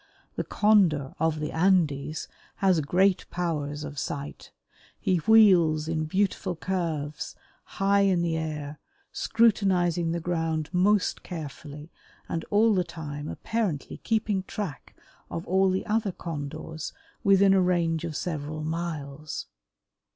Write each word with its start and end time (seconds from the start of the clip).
The 0.35 0.43
Condor 0.43 1.13
of 1.19 1.39
the 1.39 1.51
Andes 1.51 2.27
has 2.55 2.79
great 2.79 3.29
powers 3.29 3.83
of 3.83 3.99
sight. 3.99 4.51
He 4.99 5.17
wheels 5.17 5.87
in 5.87 6.05
beautiful 6.05 6.55
curves 6.55 7.35
high 7.77 7.99
in 7.99 8.23
the 8.23 8.35
air 8.35 8.79
scrutinizing 9.11 10.11
the 10.11 10.19
ground 10.19 10.71
most 10.73 11.21
carefully 11.21 11.91
and 12.27 12.43
all 12.45 12.73
the 12.73 12.83
time 12.83 13.27
apparently 13.27 13.97
keeping 13.97 14.41
track 14.47 14.97
of 15.29 15.45
all 15.45 15.69
the 15.69 15.85
other 15.85 16.11
Condors 16.11 16.93
within 17.23 17.53
a 17.53 17.61
range 17.61 18.03
of 18.03 18.15
several 18.15 18.63
miles. 18.63 19.45